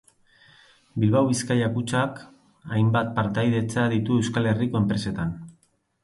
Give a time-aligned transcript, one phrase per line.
[1.01, 2.17] Bilbao Bizkaia Kutxak
[2.77, 5.35] hainbat partaidetza ditu Euskal Herriko enpresetan.